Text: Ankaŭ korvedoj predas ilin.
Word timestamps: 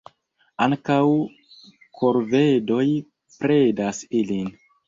Ankaŭ 0.65 0.97
korvedoj 1.99 2.89
predas 3.45 4.05
ilin. 4.23 4.53